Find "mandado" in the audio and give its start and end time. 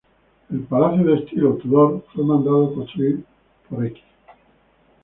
2.25-2.71